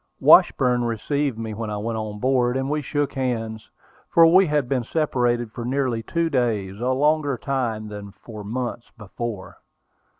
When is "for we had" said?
4.09-4.67